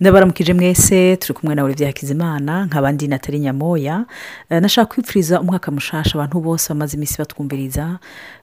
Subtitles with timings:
[0.00, 4.04] ndabaramukije mwese turi kumwe na Olivier Hakizimana nk'abandi natali nyamoya.
[4.50, 7.98] Eh, nashaka kwipfuriza umwaka mushasha abantu bose bamaze iminsi batwumviriza.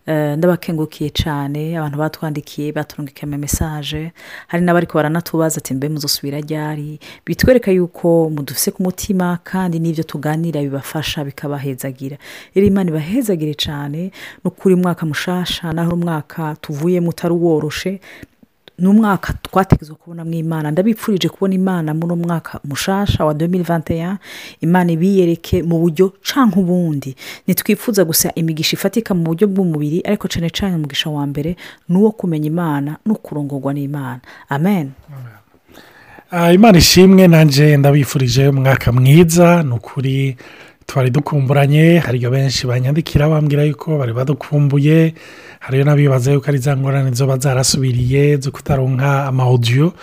[0.05, 4.11] Eh, ndabakengukiye cyane abantu batwandikiye baturungikiye ama mesaje
[4.47, 6.99] hari n'abariko baranatubaza ati mbe muzosubira ryari?
[7.25, 12.17] Bitwereka yuko mudufise ku mutima kandi n'ibyo tuganira bibafasha bikabahezagira.
[12.55, 14.01] Rero imana ibahezagire cyane
[14.41, 17.99] ni ukuri umwaka mushasha naho umwaka tuvuyemo utari uworoshe
[18.79, 20.71] ni umwaka twategetswe kubonamo imana.
[20.71, 24.15] Ndabipfurije kubona imana muri uno mwaka mushasha wa 2021
[24.61, 27.15] imana ibiyereke mu buryo canke ubundi.
[27.47, 31.55] Ntitwifuza gusa imigisha ifatika mu buryo bw'umubiri ariko cyane cyane umugisha wa mbere
[31.89, 34.19] ni uwo kumenya imana no kurongorwa n'imana.
[34.49, 34.91] Amen.
[36.31, 39.63] Ah, imana ishimwe nanjye ndabifurije umwaka mwiza.
[39.63, 40.37] Ni ukuri
[40.87, 45.13] twari dukumburanye hariyo benshi banyandikira bambwira yuko bari badukumbuye
[45.59, 49.93] hariyo n'abibaza yuko ari za ngorane zoba zarasubiriye zo kutaronka amawudiyo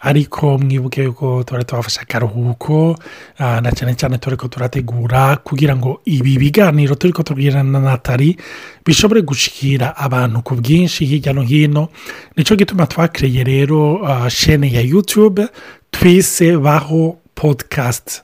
[0.00, 2.96] ariko mwibuke yuko tuba tubafashe akaruhuko
[3.38, 7.80] ah, na cyane cyane turi ko turategura kugira ngo ibi biganiro turi ko tubwirana na
[7.80, 8.36] natali
[8.84, 11.88] bishobore gushikira abantu ku bwinshi hirya no hino.
[12.36, 15.46] Nicyo gituma twakiriye rero ah, shene ya yutube
[15.90, 18.22] twise baho podikasti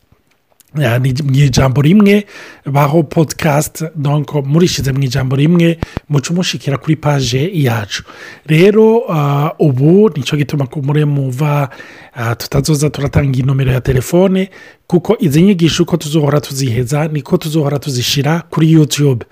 [1.24, 2.26] mu ijambo rimwe
[2.66, 3.02] baho
[3.96, 8.02] donc murishyize mu ijambo rimwe muca umushikira kuri paje yacu
[8.46, 8.98] rero
[9.58, 10.66] ubu ni cyo gituma
[11.04, 11.68] muva
[12.38, 14.50] tutazoza turatanga inomero ya telefone
[14.86, 19.26] kuko izi nyigisho uko tuzohora tuziheza niko tuzohora tuzishyira kuri yutube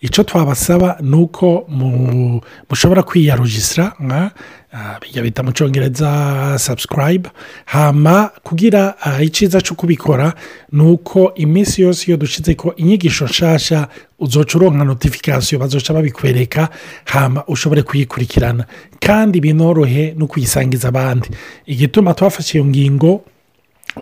[0.00, 4.30] icyo twabasaba ni uko mu- mushobora kwiyarujisira nka
[4.72, 7.30] ah, bita mu cyongereza subscribe
[7.64, 10.34] hama kugira ah, icyiza cyo kubikora
[10.72, 16.68] ni uko iminsi yose iyo dushyize ko inyigisho nshasha uzoca uronka notifikasiyo bazoca babikwereka
[17.04, 18.64] hama ushobore kuyikurikirana.
[19.00, 21.28] Kandi binorohe no kuyisangiza abandi.
[21.66, 23.24] Igituma twafashe iyo ngingo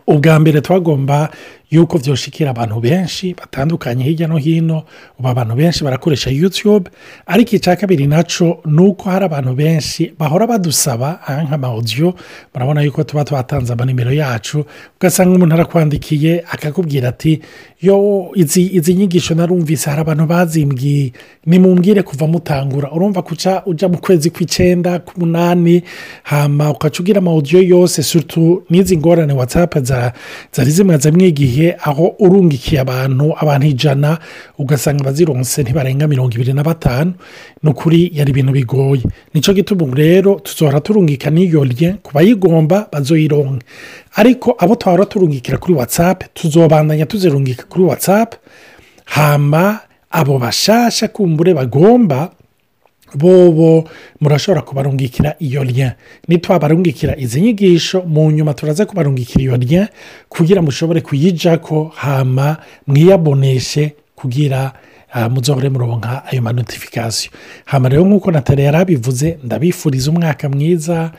[0.06, 1.30] ubwa mbere twagomba
[1.70, 4.82] yuko byoshikira abantu benshi batandukanye hirya no hino
[5.18, 6.90] ubu abantu benshi barakoresha yutube
[7.26, 12.14] ariko icya kabiri na cyo ni uko hari abantu benshi bahora badusaba ah, nk'amawudiyo
[12.54, 14.64] murabona yuko tuba twatanze amanimero yacu
[14.96, 17.40] ugasanga umuntu arakwandikiye akakubwira ati
[17.82, 21.12] yo izi nyigisho narumvise hari abantu bazimbwiye
[21.46, 22.90] nimumbwire kuva mutangura.
[22.92, 25.82] Urumva kuca ujya mu kwezi kw'icyenda k'umunani
[26.22, 30.12] hama ukaca ugira amawudiyo yose sutu n'izi ngorane watsapu za-
[30.52, 31.20] zari zimazemo
[31.56, 34.18] igihe aho urungikiye abantu abantu ijana
[34.58, 37.14] ugasanga abazironse ntibarenga mirongo ibiri na batanu.
[37.62, 39.02] Ni ukuri yari ibintu bigoye.
[39.34, 43.64] Nicyo gituma ubu rero tuzohora turungika n'iyo rye ku bayigomba bazoyironke
[44.16, 48.36] ariko abo twahora turungikira kuri watsapu tuzobandanya tuzirungika kuri watsapu
[49.04, 49.80] hama
[50.10, 52.30] abo bashasha kumbure bagomba
[53.14, 53.88] bobo
[54.20, 55.94] murashobora kubarungikira iyo rya
[56.28, 59.88] nitwabarungikira izi nyigisho mu nyuma turaza kubarungikira iyo rya
[60.28, 62.56] kugira mushobore kuyijako hama
[62.86, 64.72] mwiyaboneshe kugira
[65.12, 67.32] ah, muzohore muronka ayo manotifikasiyo
[67.64, 71.10] hama rero nk'uko natale yari abivuze ndabifuriza umwaka mwiza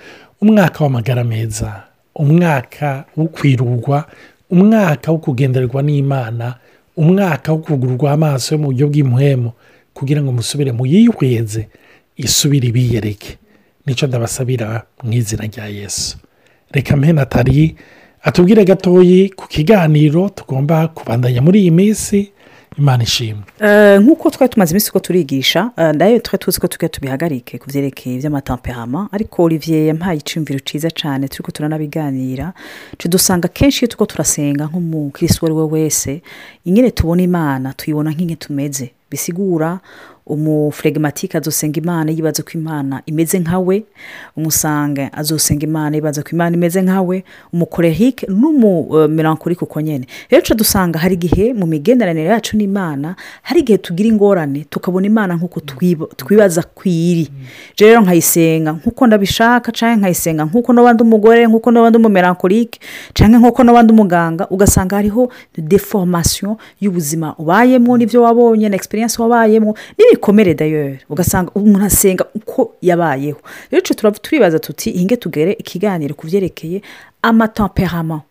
[0.42, 1.84] umwaka w'amagara meza
[2.16, 4.06] umwaka wo kwirurwa
[4.50, 6.56] umwaka wo kugendererwa n'imana
[6.98, 9.52] umwaka wo kugurwa amaso yo mu buryo bw'imuhemu
[9.98, 11.68] kugira ngo musubire muyihweze
[12.18, 13.38] isubire ibiyereke.
[13.86, 16.18] Nicyo ndabasabira mu izina rya yesu.
[16.72, 17.76] Reka mpe natali
[18.22, 22.32] atubwire gatoyi ku kiganiro tugomba kubandanya muri iyi minsi.
[22.78, 23.42] Imana ishimwe.
[23.60, 27.58] Eh, nk'uko twari tumaze iminsi ko turigisha eh, na yo twari tuzi ko tujya tubihagarike
[27.58, 32.54] ku byerekeye iby'amatamperama ariko olivier yampaye icyumviro cyiza cyane turi ko turanabiganira.
[32.98, 36.22] Tujya dusanga kenshi iyo turiko turasenga nk'umukirisi uwo ari we wese
[36.66, 38.92] ingene tubona imana tuyibona nk'inge tumeze.
[39.10, 39.82] Bisigura
[40.30, 43.84] umufuregematike azosenga imana yibaza ko imana imeze nka we
[44.38, 47.24] umusanga azosenga imana yibaza ko imana imeze nka we
[47.54, 54.10] umukorehike n'umumelankolike uko nyine rero dusanga hari igihe mu migenderanire yacu n'imana hari igihe tugira
[54.10, 57.28] ingorane tukabona imana nk'uko twiba- twibaza ko iri.
[57.80, 62.80] Rero nkayisenga nk'uko ndabishaka cyangwa nkayisenga nk'uko n'abandi umugore nk'uko n'abandi umumelankolike
[63.14, 69.76] cyangwa nk'uko n'abandi umuganga ugasanga hariho deforomasiyo y'ubuzima ubayemo n'ibyo wabonye na egisperiyanse wabayemo
[70.18, 73.40] n'ibikomere dayeri ugasanga umuntu asenga uko yabayeho.
[73.72, 76.82] Rero turaba turibaza tuti inge tugere ikiganiro ku byerekeye
[77.22, 78.22] amatamperama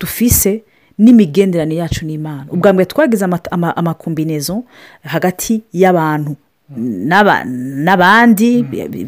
[0.00, 0.62] dufise
[0.98, 2.46] n'imigenderanire yacu n'imana.
[2.50, 4.64] Ubwa mbere twagize ama- ama- amakombinezo
[5.04, 6.36] hagati y'abantu.
[6.76, 8.64] N'abandi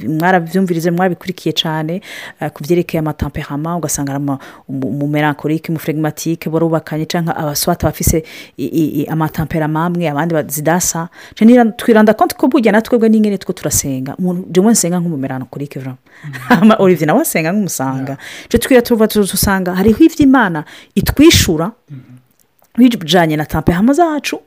[0.08, 2.00] mwarabyumvirize mwabikurikiye cyane
[2.40, 4.38] eh, ku byerekeye amatamperama ugasanga ari ama-
[4.68, 8.24] umu- umumelankolike umufregimatike barubakanye cyangwa abaswata bafise
[9.08, 11.08] amatamperama amwe abandi ba- zidasa
[11.76, 14.16] twiranda konti ko burya natwebwe n'ingene two turasenga.
[14.18, 15.98] Umuntu jemwe nsenga nk'umumelankolike vraiment.
[16.48, 18.16] Ama olivier nawe asenga nk'umusanga
[18.48, 20.64] twira tuva dusanga hariho iby'imana
[20.94, 21.72] itwishura
[22.76, 24.40] bijyanye na tampehama zacu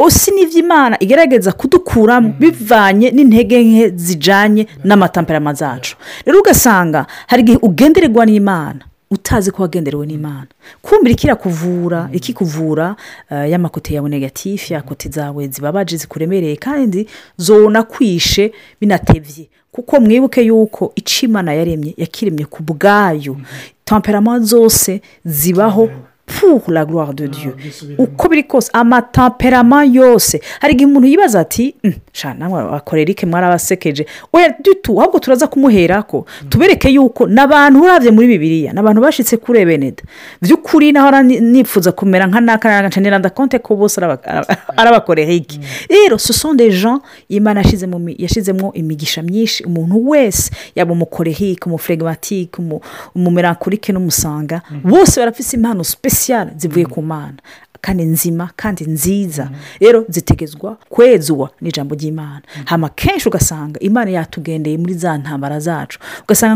[0.00, 5.96] osi n'iby'imana igerageza kudukuramo bivanye n'intege nke zijyanye n'amatamperama zacu.
[6.24, 8.80] Rero ugasanga hari igihe ugendererwa n'imana
[9.10, 10.46] utazi ko wagenderewe n'imana.
[10.82, 12.96] Kumvira ikikuvura ikikuvura
[13.30, 17.06] eh, y'amakote yawe negatifu ya kote zawe zibabaje zikuremereye kandi
[17.36, 19.48] zona kwishe binatebye.
[19.72, 23.36] Kuko mwibuke yuko icyo imana yaremye yakiremye ku bwayo.
[23.84, 25.90] Tamperama zose zibaho
[26.38, 27.54] pour la gloire de dieu.
[27.98, 31.92] uko biri kose amatamperama yose hari igihe umuntu yibaza ati "Mm,
[32.38, 38.26] namwe abakorera iki mwarabasekeje oya dutu ahubwo turaza kumuhera ko tubereke yuko n'abantu urabye muri
[38.28, 40.02] bibiliya n'abantu bashyitse kuri ebeneda
[40.42, 45.60] by'ukuri naho nifuza kumera nka naka ncanira ndakonte ko bose araba- arabakorera iki.
[45.88, 46.16] Rero
[46.56, 52.80] des gens imana yashyizemo mi- yashyizemo imigisha myinshi umuntu wese yaba umukorehike umufregimatike umu-
[53.14, 54.62] umumelankolike n'umusanga.
[54.84, 55.80] Bose barafise impano
[56.20, 57.38] sipesiyare zivuye ku mana.
[57.80, 59.50] Kandi nzima kandi nziza.
[59.80, 62.42] Rero zitegezwa kwezwa n'ijambo ry'imana.
[62.64, 65.98] Hama kenshi ugasanga imana yatugendeye muri za ntambara zacu.
[66.24, 66.54] Ugasanga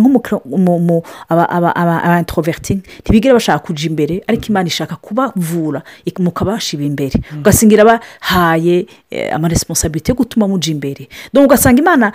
[1.30, 5.82] nk'umuintroverti ntibigire bashaka kujya imbere ariko imana ishaka kubavura
[6.18, 7.20] mukabashiba imbere.
[7.38, 11.08] Ugasanga irabahaye eh, amaresiponsabiriti yo gutuma mujya imbere.
[11.34, 12.12] Ugasanga imana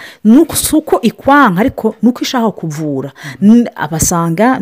[0.54, 3.12] si uko ikwanka ariko ni uko ishaka kuvura.
[3.42, 4.62] N- abasanga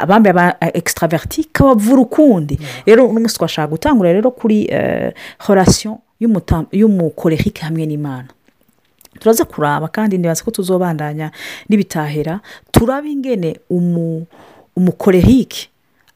[0.00, 2.58] abambaye aba extraverti ikabavura ukundi.
[2.86, 5.98] Rero uno munsi twashaka gutangura rero kuri eh, horasiyo
[6.72, 8.28] y'umukorehike hamwe n'imana.
[9.20, 11.30] Turaza kuraba kandi ntibaze ko tuzobandanya
[11.68, 12.40] n'ibitahera
[12.72, 14.26] turaba ingene umu-
[14.76, 15.68] umukorehike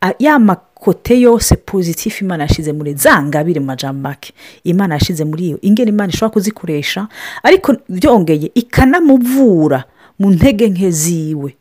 [0.02, 3.60] a- ya makote yose pozitifu imana yashyize muri za ngabire
[3.92, 4.32] make.
[4.64, 5.58] Imana yashyize muri iyo.
[5.62, 7.08] Ingene imana ishobora kuzikoresha
[7.42, 9.84] ariko byongeye ikanamuvura
[10.18, 11.54] mu ntege nke ziwe.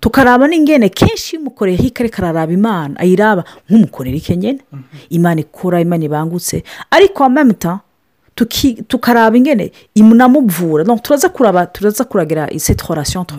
[0.00, 2.94] Tukaraba n'ingene kenshi iyo umukorehike ariko araraba imana.
[3.00, 4.58] Ayiraba nk'umukorerike nyine
[5.10, 6.62] imana ikora imana ibangutse.
[6.90, 7.80] Ariko amamuta
[8.88, 10.84] tukaraba ingene imunamuvura.
[10.84, 12.48] Donc turaza kuraba turaza kuragira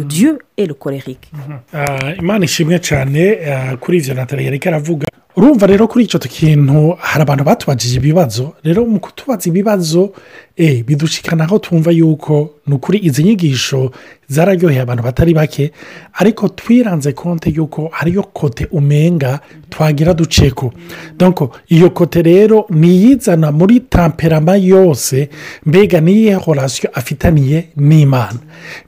[0.08, 1.30] dieu et le colérique
[1.74, 5.08] Ah, imana ishimwe cyane ah, kuri ibyo natali yari aravuga.
[5.36, 10.14] Urumva rero kuri icyo kintu hari abantu batubajije ibibazo rero mu kutubaza ibibazo
[10.58, 13.92] eh, bidushikana aho twumva yuko ni ukuri izi nyigisho
[14.28, 15.72] zararyoheye abantu batari bake
[16.14, 19.40] ariko twiranze konte yuko hariyo kote umenga
[19.70, 20.74] twagira duceko.
[21.18, 25.30] Donc iyo kote rero niyizana muri tamperama yose
[25.66, 28.40] mbega niyihe horasiyo afitaniye n'imana?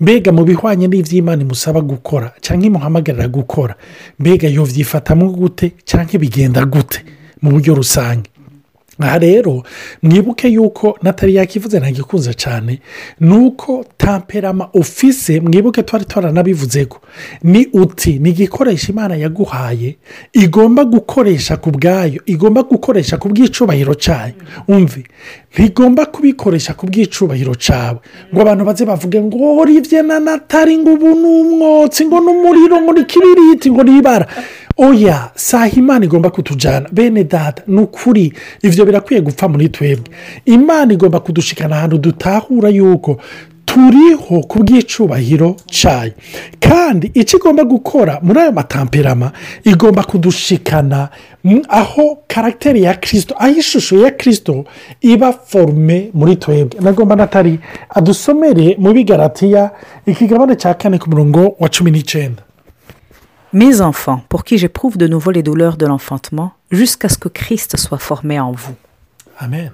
[0.01, 3.75] Mbega mu bihwanye n'iby'imana imusaba gukora cyangwa imuhamagarira gukora?
[4.19, 7.01] Mbega yo byifatamo gute cyangwa bigenda gute
[7.41, 8.29] mu buryo rusange?
[8.99, 9.63] Aha rero
[10.03, 12.79] mwibuke yuko natali yakivuze ntagikunze cyane.
[13.19, 16.99] Ni uko tamperama ofise mwibuke twari twaranabivuze ko
[17.43, 19.95] ni uti ni igikoresho imana yaguhaye
[20.33, 24.33] igomba gukoresha ku bwayo igomba gukoresha ku bw'icubahiro cyayo.
[24.67, 25.03] Umve
[25.53, 27.99] ntigomba kubikoresha ku bw'icubahiro cyawe.
[28.33, 32.81] Ngo abantu baze bavuge ngo uribye na natali ngo ubu ni umwotsi ngo ni umuriro
[32.81, 34.27] ngo ni ikibiriti ngo ni ibara.
[34.77, 40.09] Oya saha imana igomba kutujyana bene data ni ukuri ibyo birakwiye gupfa muri twebwe.
[40.45, 43.17] Imana igomba kudushikana ahantu dutahura yuko
[43.65, 46.11] turiho ku bw'icubahiro cyayo.
[46.59, 49.31] Kandi icyo igomba gukora muri ayo matamperama
[49.63, 51.09] igomba kudushikana
[51.69, 54.65] aho karagiteri ya kirisito aho ishusho ya kirisito
[55.01, 56.79] iba forume muri twebwe.
[56.81, 59.71] Nagomba natari adusomere mu bigaratiya
[60.05, 62.43] ikigabane cya kane ku murongo wa cumi n'icyenda.
[63.55, 67.77] Mes enfants pour qui j'éprouve de nouveau les douleurs de l'enfantement jusqu'à ce que christ
[67.77, 68.75] soit formé en vous.
[69.39, 69.71] Amen.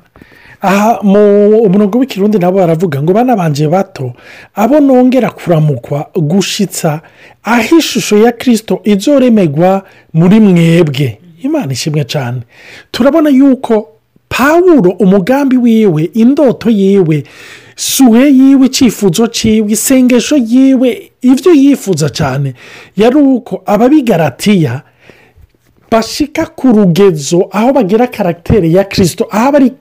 [0.62, 4.14] Aha mu murongo w'ikirundi nabo baravuga ngo bana banje bato
[4.56, 7.02] abo nongera kuramukwa gushitsa
[7.44, 9.84] aho ishusho ya kirisito izoremegwa
[10.14, 11.18] muri mwebwe.
[11.42, 12.42] Imana ishimwe cyane
[12.92, 13.88] turabona yuko
[14.30, 17.24] pawuro umugambi wiwe indoto yiwe
[17.82, 20.90] suwe yiwe icyifuzo cyiwe isengesho yiwe
[21.22, 22.54] ibyo yifuza cyane
[22.98, 24.82] yari uko ababigaratiya
[25.92, 29.72] bashika ku rugezo aho bagira karagiteri ya kirisito aho bari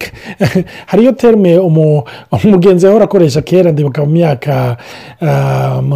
[0.91, 2.03] hariyo terime umu-
[2.45, 4.77] umugenzi yahora akoresha kera ndibuka mu myaka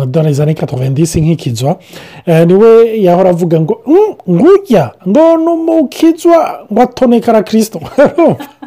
[0.07, 1.79] dore za ni katovendisi nk'ikizwa.
[2.27, 7.81] Eh, ni we yahora avuga ngo "Mm, ngujya ngo ni umukizwa ngo atonekara kirisito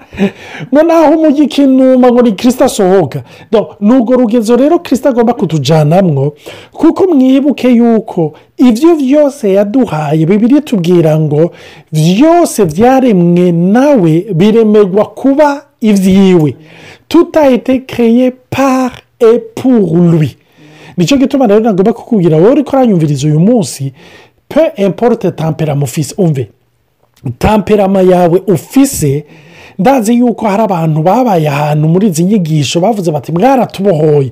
[0.74, 3.24] ngo naho umujyi ikinuma ngo ni kirisita asohoka.
[3.80, 6.34] Ni urwo rugezo rero kirisita agomba kutujyanamwo
[6.72, 11.52] kuko mwibuke yuko ibyo byose yaduhaye bibiri tubwira ngo
[11.92, 16.56] byose byaremwe nawe biremerwa kuba ibyiwe
[17.08, 20.36] tutahite kereye par epurwi
[20.98, 23.94] ni cyo gituma rero nagomba kukubwira wowe uri kuranyumviriza uyu munsi
[24.50, 26.50] pe importe tamperama ufise umve.
[27.40, 29.26] Tamperama yawe ufise
[29.80, 34.32] ndazi yuko hari abantu babaye ahantu muri izi nyigisho bavuze bati mwaratubohoye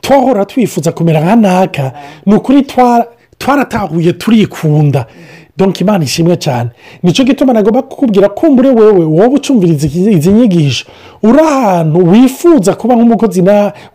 [0.00, 1.92] twahora twifuza kumera nka naka.
[2.26, 2.62] Ni ukuri
[3.38, 5.06] twaratahuye turikunda.
[5.58, 6.70] Donka imana ishimwe cyane.
[7.02, 10.86] Nicyo gituma nagomba kukubwira kumbure wewe wowe ucumviriza izi nyigisho
[11.22, 13.42] uri ahantu wifuza kuba nk'umukozi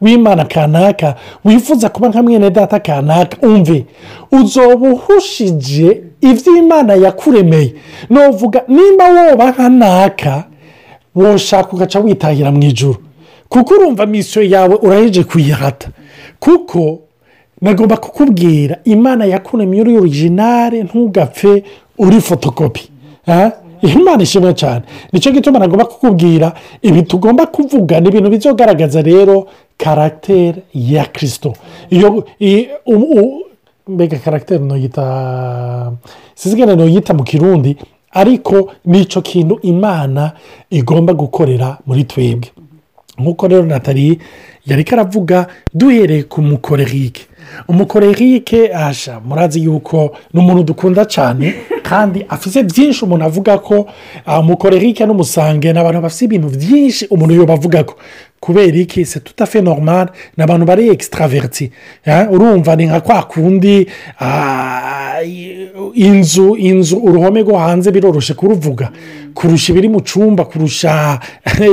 [0.01, 1.15] w'imana kanaka
[1.46, 3.86] wifuza kuba nka mwene data kanaka umve?
[4.31, 7.74] Uzoba uhushije ibyo imana yakuremeye.
[8.10, 10.43] Nuvuga nimba woba nka naka
[11.15, 12.98] woshaka ugaca witahira mu ijoro
[13.50, 15.89] kuko urumva misiyo yawe uraheje kuyihata.
[16.39, 17.00] Kuko
[17.62, 21.63] nagomba kukubwira imana yakuremye uri orijinale ntugapfe
[21.98, 22.89] uri fotokopi.
[23.82, 24.82] Imana ishimwe cyane.
[25.12, 31.53] Nicyo gituma nagomba kukubwira ibi tugomba kuvuga ni ibintu bizogaragaza rero karagiteri ya kirisito
[33.88, 35.91] mbega karagiteri ntuyita
[36.36, 37.77] sizigane ntuyita mu kirundi
[38.12, 40.32] ariko ni cyo kintu imana
[40.70, 42.50] igomba gukorera muri twebwe.
[43.20, 44.20] Nk'uko rero natali
[44.65, 47.25] yari karavuga duhereye ku mukorerike.
[47.68, 53.88] Umukorerike asha murazi yuko ni umuntu dukunda cyane kandi afite byinshi umuntu avuga ko
[54.40, 57.96] umukorerike n'umusange ni abantu bafite ibintu byinshi umuntu yoba avuga ko.
[58.42, 59.06] Kubera iki?
[59.06, 60.08] Se tutafe normal.
[60.38, 61.72] Ni abantu bari ekisitaraveriti
[62.32, 63.88] urumva ni nka kwa kundi
[65.94, 68.90] inzu inzu uruhome rwo hanze biroroshye kuruvuga.
[69.34, 71.20] Kurusha ibiri mu cyumba kurusha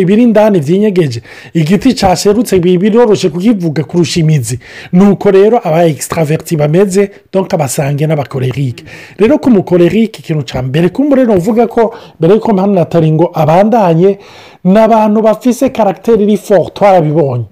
[0.01, 1.23] ibiri indani byinyegeje
[1.55, 4.59] igiti cyaserutse biroroshye kukivuga kurusha imizi.
[4.93, 8.85] Nuko rero aba ekisitaraveriti bameze donka abasange n'abakorerike
[9.19, 14.19] rero ku mukorerike ikintu cya mbere kumurero uvuga ko mbere y'uko mpamvu natari ngo abandanye
[14.65, 17.45] ni abantu bafise karagiteri iri fo twarabibonye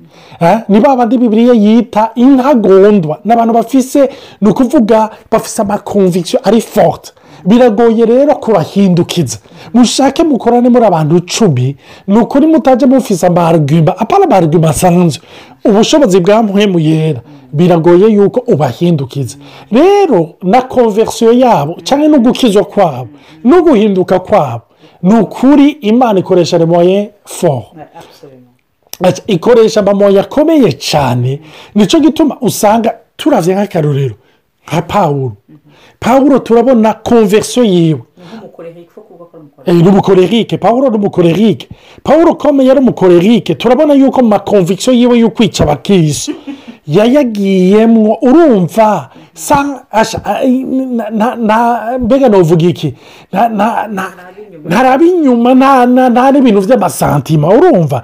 [0.69, 4.09] ni ba bandi bibiriya yita intagondwa ni abantu bafise
[4.41, 7.13] ni ukuvuga bafise amakonvikisiyo ari forute
[7.45, 9.39] biragoye rero kubahindukiza
[9.75, 15.23] mushake mukorane muri abantu icumi ni ukuri mutajya mufise amarugimba apana amarugimba asanzwe
[15.65, 17.21] ubushobozi bwa mpemu yera
[17.57, 19.37] biragoye yuko ubahindukiza
[19.73, 23.09] rero na konversiyo yabo cyangwa no gukizwa kwabo
[23.45, 24.63] no guhinduka kwabo
[25.03, 27.65] ni ukuri imana ikoresha remoye fo
[29.27, 31.41] ikoresha amamoya akomeye cyane
[31.75, 34.15] ni cyo gituma usanga turavye nk'akarorero
[34.69, 35.33] nka pawuro
[36.01, 38.01] pawuro turabona konversiyo yiwe.
[39.67, 40.59] Ni umukorerike.
[40.59, 41.69] Pawuro ni umukorerike.
[42.03, 43.55] Pawuro ukomeye ari umukorerike.
[43.55, 46.35] Turabona yuko mu makonvikisiyo yiwe yo kwica abakirisi
[46.87, 49.11] yayagiyemwo urumva
[52.01, 52.95] mbega navuga iki?
[54.65, 58.03] Ntaraba inyuma nta n'ibintu by'amasantima urumva?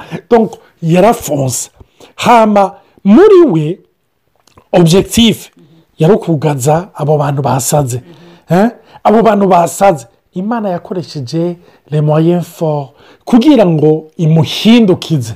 [0.83, 1.71] Yarafonse.
[2.17, 2.73] Hama
[3.05, 3.79] muri we
[4.73, 5.51] objekitifu
[5.99, 8.03] yari ukugaza abo bantu basaze
[9.05, 11.57] abo bantu basaze imana yakoresheje
[11.91, 12.91] remoye fo
[13.25, 15.35] kugira ngo imuhindukize.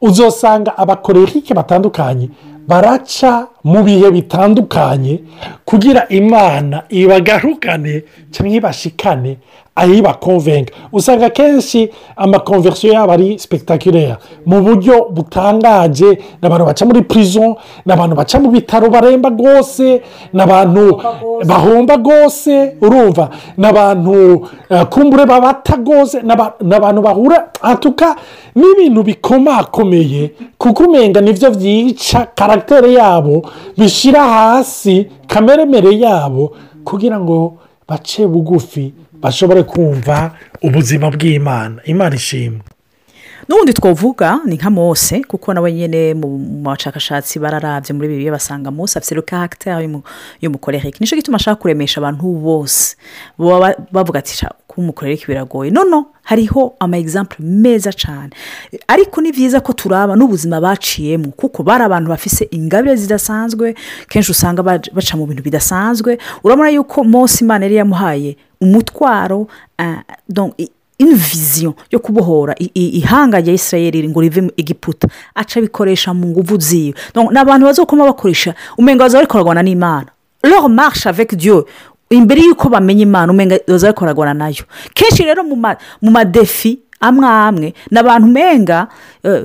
[0.00, 2.30] Uzasanga abakorerike batandukanye
[2.68, 5.20] baraca mu bihe bitandukanye
[5.64, 9.36] kugira imana ibagarukane cyangwa ibashikane
[9.78, 16.08] ayibakonvenga usanga akenshi amakonversiyo yabo ari sipegitakirere mu buryo butangaje
[16.42, 21.00] ni abantu baca muri purizo ni abantu baca mu bitaro baremba rwose ni abantu
[21.46, 23.30] bahomba rwose urumva?
[23.56, 24.48] Ni abantu
[24.90, 26.22] kumbure babata rwose
[26.62, 28.16] ni abantu bahura atuka
[28.54, 30.30] n'ibintu bikomakomeye.
[30.58, 38.94] Kuko umenga ni byo byica karagiteri yabo bishyira hasi kameremere yabo kugira ngo bace bugufi
[39.22, 40.30] bashobore kumva
[40.62, 41.80] ubuzima bw'imana.
[41.84, 42.60] Imana ishimwe.
[43.48, 46.28] N'ubundi twavuga ni nka mose kuko nawe nyine mu
[46.62, 49.88] bashakashatsi bararabye muri bibiri basanga mose afite karagiteri
[50.42, 52.96] y'umukorerike ni cyo gituma ashaka kuremesha abantu bose.
[53.92, 54.36] Bavuga ati
[54.68, 55.70] kuba umukorerike biragoye.
[55.70, 58.30] Noneho hariho ama egisampure meza cyane
[58.88, 63.74] ariko ni byiza ko turaba n'ubuzima baciyemo kuko bari abantu bafise ingabire zidasanzwe
[64.08, 66.18] kenshi usanga baca mu bintu bidasanzwe.
[66.44, 69.46] Urabona yuko mose imana yari yamuhaye umutwaro
[71.14, 76.94] viziyo yo kubohora ihanga rya israel ngo rive igiputa aca abikoresha mu nguvu ziwe.
[77.32, 80.10] Ni abantu bazokoma bakoresha umenga baza bari n'imana.
[80.42, 81.66] Rero marishe avec diyo
[82.10, 84.64] imbere y'uko bamenya imana umenga baza bari na yo.
[84.94, 88.88] Kenshi rero mu madefi amwe amwe ni abantu umenga
[89.22, 89.44] eh,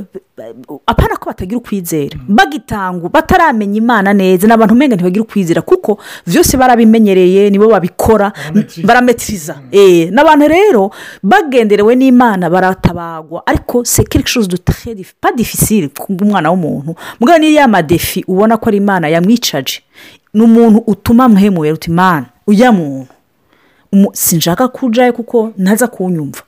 [0.88, 2.18] apana ko batagira ukwizera.
[2.28, 8.88] Bagitangwa bataramenya imana neza ni abantu umenga ntibagira ukwizera kuko byose barabimenyereye nibo babikora Barametiriza.
[8.88, 10.92] barametiriza Eh, n'abantu rero
[11.24, 13.44] bagenderewe n'imana baratabagwa.
[13.46, 16.96] Ariko c'est quelque chose de très dif- pas difficile umwana w'umuntu.
[17.20, 19.82] Mugabo niyo ya madefi ubona ko ari imana yamwicaje
[20.34, 23.08] ni umuntu utuma muhemuye uti imana ujya muntu
[24.14, 26.42] sinshaka kujayo kuko ntaza kunyumva.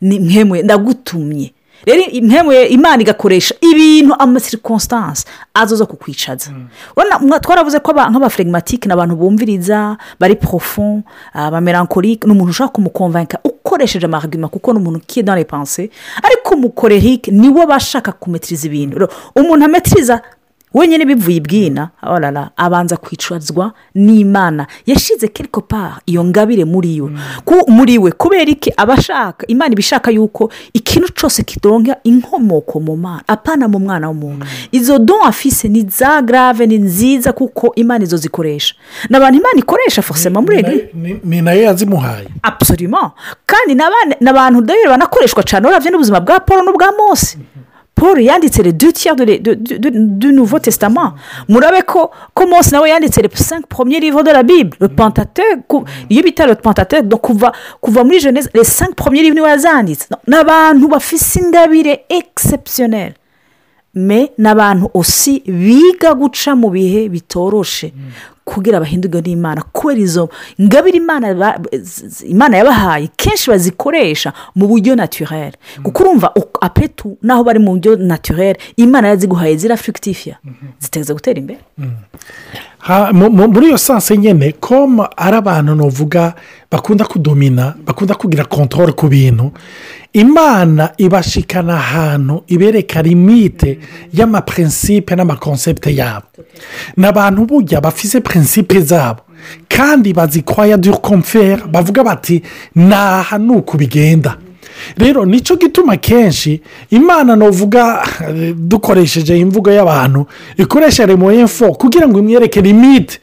[0.00, 1.52] Ni mwemuye ndagutumye.
[1.86, 6.50] Rero mwemuye imana igakoresha ibintu amasirikonsitansi azoza kukwicaza.
[6.96, 12.72] Urabona mwa- twaravuze ko aba- nk'abaflegimatike ni abantu bumviriza bari porofon abamerankorike ni umuntu ushaka
[12.72, 15.00] kumukonvenka ukoresheje amarigima kuko ni umuntu
[15.34, 15.90] les pensées.
[16.22, 19.08] Ariko umukorerike ni we bashaka kumetiriza ibintu.
[19.34, 20.22] Umuntu ametiriza
[20.74, 24.66] wenyine bivuye ibwina orara abanza kwicazwa n'imana.
[24.86, 25.28] Yashyize
[25.68, 27.10] part iyo ngabire muri yo.
[27.44, 28.12] Ku- muri we.
[28.12, 28.72] Kubera iki?
[28.76, 34.08] Aba ashaka imana iba ishaka yuko ikintu cyose kidoronka inkomoko mu mana apana mu mwana
[34.08, 34.46] w'umuntu.
[34.72, 38.74] Izo don afise ni za grave ni nziza kuko imana izo zikoresha.
[39.10, 42.28] Ni abantu imana ikoresha forcément muri Ni- eglise ni- ni na yo yazimuhaye.
[42.42, 43.12] Absolument.
[43.46, 47.38] Kandi n'abana- n'abantu rero banakoreshwa cyane urabye n'ubuzima bwa paul n'ubwa mose.
[47.94, 51.14] Paul yanditse le deux tiers du nouveau testament.
[51.48, 54.76] Murabe ko ko mose nawe yanditse le cinq premier livre de la bible?
[54.80, 56.56] Le pentateuque ku- iyo bita le
[57.02, 61.36] donc kuva kuva muri jeunesse les cinq premiers livres ni we yazanditse ni abantu bafise
[61.40, 63.14] ingabire exceptionnelle
[63.94, 67.92] me ni abantu osi biga guca mu bihe bitoroshe
[68.44, 69.62] kugira bahindurwe n'imana.
[69.72, 70.28] Kubera izo
[70.60, 70.98] ngabire
[72.26, 78.58] imana yabahaye kenshi bazikoresha mu buryo naturere kuko urumva apetu naho bari mu buryo naturere
[78.76, 80.36] imana yaziguhaye zirafurikitifiya
[80.78, 81.60] ziteza gutera imbere.
[83.12, 86.34] Mu- muri iyo sanse nyine komu ari abantu nuvuga
[86.70, 89.52] bakunda kudomina bakunda kugira kontorore ku bintu
[90.12, 93.78] imana ibashikana ahantu ibereka limite
[94.12, 96.26] y'amapurinsipe n'amakonsepte yabo.
[96.96, 99.20] Ni abantu burya bafise purinsipe zabo.
[99.68, 102.42] Kandi bazikwaya dure komfere bavuga bati
[102.74, 104.36] naha ni uku bigenda
[104.96, 106.60] rero ni cyo gituma kenshi
[106.90, 113.20] imana nuvuga eh, dukoresheje imvugo y'abantu ikoresha remoyefo kugira ngo imwereke limite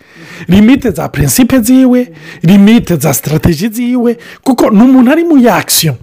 [0.48, 2.12] limite za prinsipe ziwe
[2.44, 5.96] limite za sitarategi ziwe kuko ni umuntu ari muri akisiyo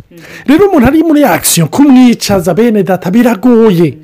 [0.47, 3.99] rero umuntu ari muri akisiyo kumwicaza bene data biragoye.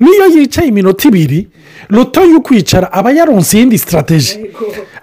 [0.00, 1.48] Niyo yicaye iminota ibiri
[1.90, 4.38] roto yo kwicara aba yaronse iyindi sitarategi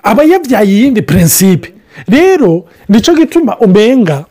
[0.03, 1.73] aba yabyaye iyindi prinsipe
[2.07, 4.25] rero ni cyo gituma umenga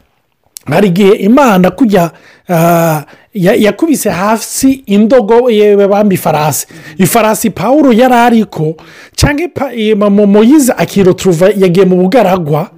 [0.66, 2.10] hari igihe imana kujya
[2.48, 3.02] ah,
[3.34, 6.66] ya- yakubise hasi indogo yewe bamba ifarasi.
[6.98, 8.74] Ifarasi paul yari ariko
[9.16, 12.70] cyangwa moyize akiroturuva yagiye mu bugaragwa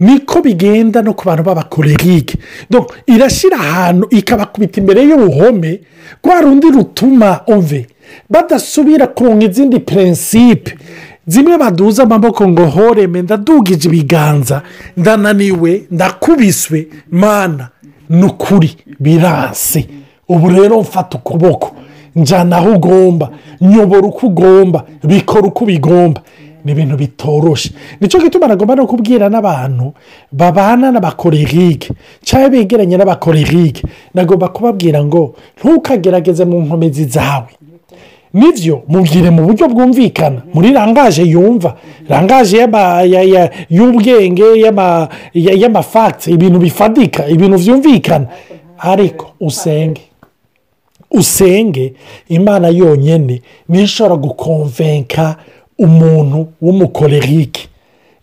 [0.00, 2.38] niko bigenda no ku bantu b'abakorerike
[2.70, 5.80] Donc, irashyira ahantu ikabakubita imbere y'uruhome
[6.24, 7.86] rwa rundi rutuma ove
[8.30, 10.78] badasubira kuronka izindi prinsipe
[11.26, 14.62] zimwe baduza amaboko ngo horeme ndadugije ibiganza
[14.96, 16.88] ndananiwe ndakubiswe.
[17.10, 17.68] Mana
[18.08, 19.86] ni ukuri birase
[20.28, 21.76] ubu rero mfata ukuboko.
[22.16, 23.30] Njyana aho ugomba
[23.60, 26.20] nyobora uko ugomba bikora uko bigomba.
[26.68, 29.92] Ni ibintu bitoroshye ni cyo gituma nagomba no kubwira n'abantu
[30.32, 31.88] babana n'abakorerike
[32.20, 33.82] cyangwa begeranye n'abakorerike
[34.14, 35.32] nagomba kubabwira ngo?
[35.56, 37.48] Ntukagerageze mu nkomezi zawe
[38.36, 41.76] ni byo mubwire mu buryo bwumvikana muri rangaje yumva
[42.08, 42.60] rangaje
[43.72, 48.26] y'ubwenge y'ama- ya- y'amafagisi ibintu bifatika ibintu byumvikana
[48.78, 50.02] ariko usenge
[51.10, 51.92] usenge
[52.28, 55.36] imana yonyine niyo ishobora gukonvenka
[55.78, 57.68] umuntu w'umukorerike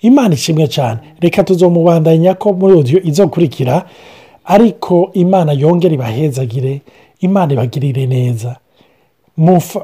[0.01, 3.85] imana ishimwe cyane reka tuzomubandanya ko muri odiyo izokurikira.
[4.45, 6.81] Ariko imana yongere ibahezagire
[7.19, 8.55] imana ibagirire neza.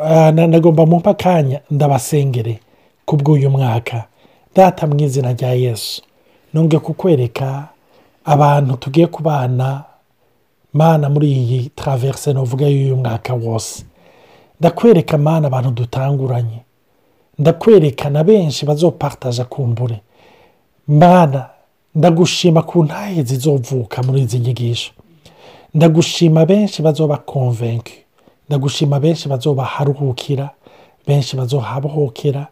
[0.03, 2.59] Ah, na- nagomba mumpa akanya ndabasengere
[3.05, 4.05] ku bw'uyu mwaka.
[4.55, 6.01] Data mu izina rya yesu.
[6.53, 7.67] Nonge kukwereka
[8.25, 9.83] abantu tugiye kubana
[10.73, 13.83] mana muri iyi taraverse nuvuga y'uyu mwaka wose.
[14.59, 16.59] Ndakwereka mana abantu dutanguranye.
[17.41, 20.01] Ndakwereka na benshi bazopartaje kumbure
[20.87, 21.49] mana
[21.95, 24.91] ndagushima ku ntahe zizovuka muri izi nyigisho.
[25.73, 27.93] Ndagushima benshi bazoba konvenke
[28.49, 30.49] ndagushima benshi bazobaharuhukira.
[31.07, 32.47] Benshi bazohabohokera.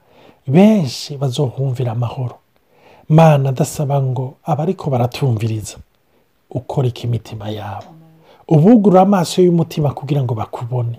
[0.47, 2.35] Benshi bazohumvira amahoro.
[3.09, 5.77] Mana ndasaba ngo abariko baratumviriza
[6.49, 7.87] ukoreka imitima yabo.
[8.47, 10.97] Ubugurura amaso y'umutima kugira ngo bakubone.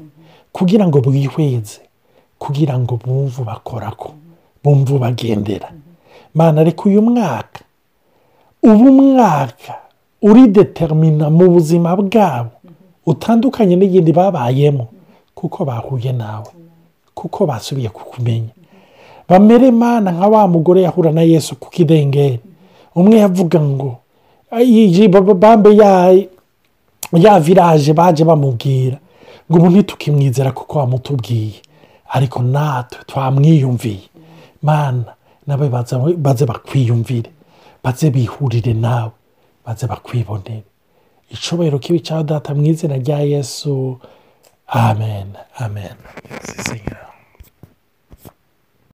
[0.52, 1.80] Kugira ngo bwihweze
[2.40, 4.08] kugira ngo bumve ubakorako
[4.64, 5.68] bumve ubagendera
[6.34, 7.60] mana reka uyu mwaka
[8.62, 9.72] uba umwaka
[10.22, 12.50] uridetermina mu buzima bwabo
[13.06, 14.86] utandukanye n'iyindi babayemo
[15.34, 16.50] kuko bahuye nawe
[17.14, 18.52] kuko basubiye kukumenya.
[19.28, 22.40] Bamere mana nka wa mugore yahura na yesu ku kidengeri.
[22.94, 23.96] Umwe yavuga ngo
[24.50, 25.70] "Ay, bambe
[27.12, 28.98] ya viraje baje bamubwira
[29.50, 31.60] ngo ubu ntitukimwizera kuko wamutubwiye.
[32.16, 34.02] Ariko natwe twamwiyumviye
[34.62, 35.04] mana
[35.46, 37.30] nawe baze- bakwiyumvire
[37.84, 39.10] baze bihurire nawe
[39.66, 40.62] baze bakwibonere
[41.30, 43.98] icubahiro kibi cya data mu izina rya yesu.
[44.66, 45.28] Amen.
[45.58, 45.96] Amen.